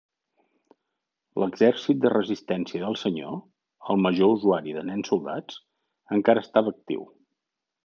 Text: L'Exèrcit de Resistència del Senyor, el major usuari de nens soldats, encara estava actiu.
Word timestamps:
L'Exèrcit 1.43 1.99
de 2.05 2.11
Resistència 2.13 2.81
del 2.85 2.97
Senyor, 3.03 3.37
el 3.95 4.01
major 4.07 4.33
usuari 4.39 4.75
de 4.79 4.85
nens 4.89 5.13
soldats, 5.15 5.61
encara 6.19 6.47
estava 6.49 6.75
actiu. 6.77 7.07